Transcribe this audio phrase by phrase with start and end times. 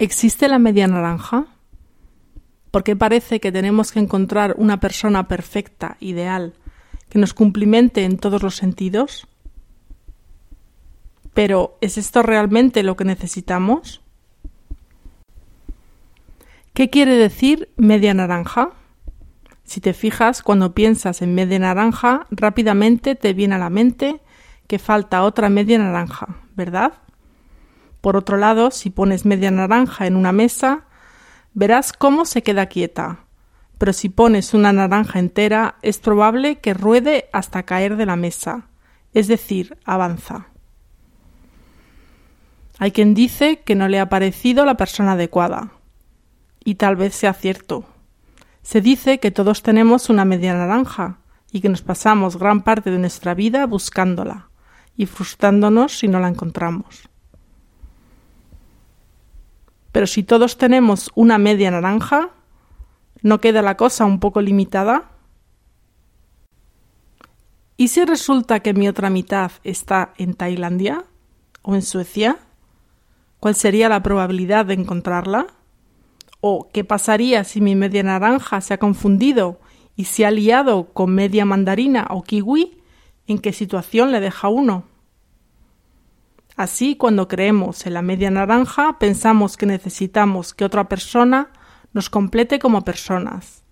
[0.00, 1.46] ¿Existe la media naranja?
[2.70, 6.54] ¿Por qué parece que tenemos que encontrar una persona perfecta, ideal,
[7.08, 9.26] que nos cumplimente en todos los sentidos?
[11.34, 14.00] Pero, ¿es esto realmente lo que necesitamos?
[16.74, 18.70] ¿Qué quiere decir media naranja?
[19.64, 24.20] Si te fijas, cuando piensas en media naranja, rápidamente te viene a la mente
[24.68, 26.92] que falta otra media naranja, ¿verdad?
[28.08, 30.86] Por otro lado, si pones media naranja en una mesa,
[31.52, 33.26] verás cómo se queda quieta.
[33.76, 38.68] Pero si pones una naranja entera, es probable que ruede hasta caer de la mesa,
[39.12, 40.46] es decir, avanza.
[42.78, 45.72] Hay quien dice que no le ha parecido la persona adecuada.
[46.64, 47.84] Y tal vez sea cierto.
[48.62, 51.18] Se dice que todos tenemos una media naranja
[51.52, 54.48] y que nos pasamos gran parte de nuestra vida buscándola
[54.96, 57.07] y frustrándonos si no la encontramos.
[59.98, 62.30] Pero si todos tenemos una media naranja,
[63.20, 65.10] ¿no queda la cosa un poco limitada?
[67.76, 71.02] ¿Y si resulta que mi otra mitad está en Tailandia
[71.62, 72.38] o en Suecia?
[73.40, 75.48] ¿Cuál sería la probabilidad de encontrarla?
[76.40, 79.58] ¿O qué pasaría si mi media naranja se ha confundido
[79.96, 82.80] y se ha liado con media mandarina o kiwi?
[83.26, 84.84] ¿En qué situación le deja uno?
[86.58, 91.52] Así, cuando creemos en la media naranja, pensamos que necesitamos que otra persona
[91.92, 93.62] nos complete como personas,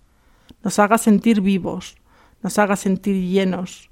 [0.63, 1.97] nos haga sentir vivos,
[2.41, 3.89] nos haga sentir llenos.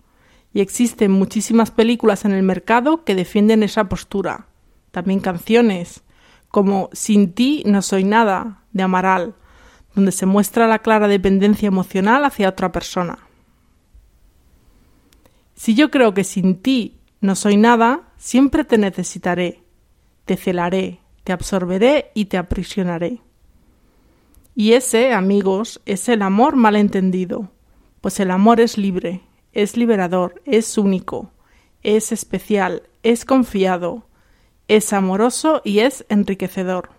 [0.54, 4.48] Y existen muchísimas películas en el mercado que defienden esa postura.
[4.92, 6.04] También canciones,
[6.48, 9.36] como Sin ti no soy nada, de Amaral,
[9.94, 13.20] donde se muestra la clara dependencia emocional hacia otra persona.
[15.54, 19.64] Si yo creo que sin ti no soy nada, siempre te necesitaré,
[20.26, 23.22] te celaré, te absorberé y te aprisionaré.
[24.56, 27.52] Y ese, amigos, es el amor malentendido,
[28.00, 29.22] pues el amor es libre,
[29.52, 31.32] es liberador, es único,
[31.84, 34.08] es especial, es confiado,
[34.68, 36.92] es amoroso y es enriquecedor.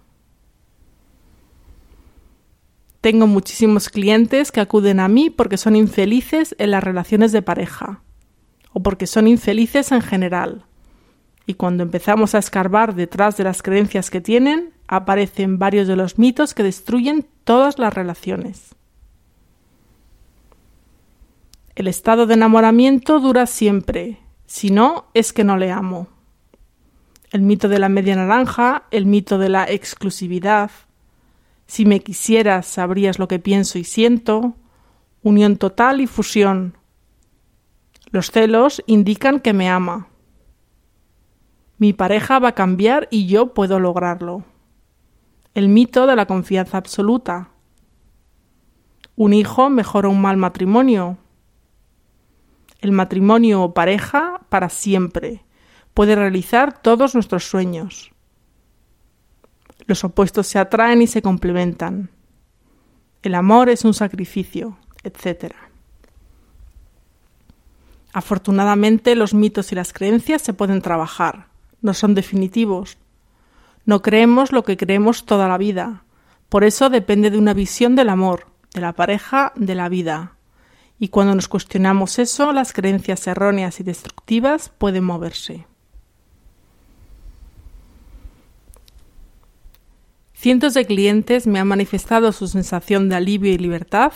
[3.00, 8.02] Tengo muchísimos clientes que acuden a mí porque son infelices en las relaciones de pareja
[8.76, 10.66] o porque son infelices en general.
[11.46, 16.18] Y cuando empezamos a escarbar detrás de las creencias que tienen, aparecen varios de los
[16.18, 18.74] mitos que destruyen todas las relaciones.
[21.74, 26.08] El estado de enamoramiento dura siempre, si no, es que no le amo.
[27.30, 30.70] El mito de la media naranja, el mito de la exclusividad.
[31.66, 34.52] Si me quisieras, sabrías lo que pienso y siento.
[35.22, 36.75] Unión total y fusión,
[38.16, 40.08] los celos indican que me ama.
[41.76, 44.42] Mi pareja va a cambiar y yo puedo lograrlo.
[45.52, 47.50] El mito de la confianza absoluta.
[49.16, 51.18] Un hijo mejora un mal matrimonio.
[52.80, 55.44] El matrimonio o pareja para siempre
[55.92, 58.12] puede realizar todos nuestros sueños.
[59.84, 62.08] Los opuestos se atraen y se complementan.
[63.22, 65.65] El amor es un sacrificio, etc.
[68.16, 71.48] Afortunadamente los mitos y las creencias se pueden trabajar,
[71.82, 72.96] no son definitivos.
[73.84, 76.02] No creemos lo que creemos toda la vida.
[76.48, 80.32] Por eso depende de una visión del amor, de la pareja, de la vida.
[80.98, 85.66] Y cuando nos cuestionamos eso, las creencias erróneas y destructivas pueden moverse.
[90.32, 94.14] Cientos de clientes me han manifestado su sensación de alivio y libertad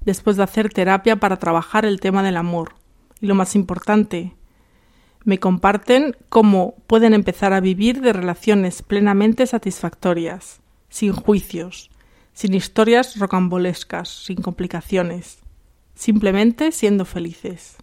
[0.00, 2.76] después de hacer terapia para trabajar el tema del amor,
[3.22, 4.34] y lo más importante,
[5.24, 11.90] me comparten cómo pueden empezar a vivir de relaciones plenamente satisfactorias, sin juicios,
[12.32, 15.38] sin historias rocambolescas, sin complicaciones,
[15.94, 17.76] simplemente siendo felices.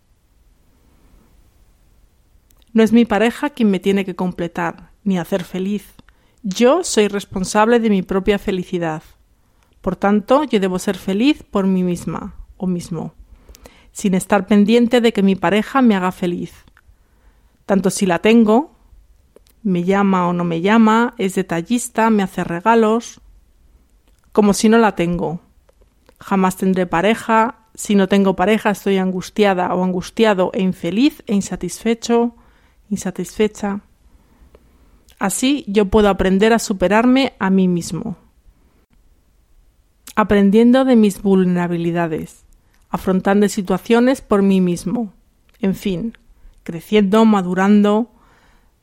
[2.74, 5.86] No es mi pareja quien me tiene que completar, ni hacer feliz.
[6.44, 9.04] Yo soy responsable de mi propia felicidad.
[9.80, 13.16] Por tanto, yo debo ser feliz por mí misma o mismo
[13.92, 16.54] sin estar pendiente de que mi pareja me haga feliz.
[17.66, 18.72] Tanto si la tengo,
[19.64, 23.22] me llama o no me llama, es detallista, me hace regalos,
[24.32, 25.42] como si no la tengo.
[26.20, 32.36] Jamás tendré pareja, si no tengo pareja estoy angustiada o angustiado e infeliz e insatisfecho,
[32.90, 33.82] insatisfecha.
[35.20, 38.18] Así yo puedo aprender a superarme a mí mismo,
[40.16, 42.46] aprendiendo de mis vulnerabilidades
[42.90, 45.14] afrontando situaciones por mí mismo,
[45.60, 46.18] en fin,
[46.64, 48.12] creciendo, madurando,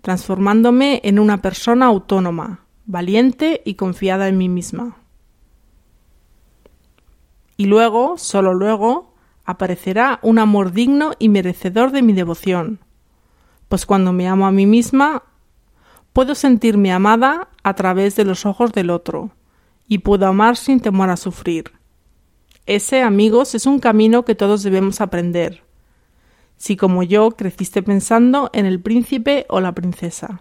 [0.03, 4.97] transformándome en una persona autónoma, valiente y confiada en mí misma.
[7.57, 9.15] Y luego, solo luego,
[9.45, 12.81] aparecerá un amor digno y merecedor de mi devoción,
[13.69, 15.25] pues cuando me amo a mí misma,
[16.13, 19.31] puedo sentirme amada a través de los ojos del otro,
[19.89, 21.76] y puedo amar sin temor a sufrir.
[22.67, 25.63] Ese, amigos, es un camino que todos debemos aprender,
[26.57, 30.41] si como yo creciste pensando en el príncipe o la princesa.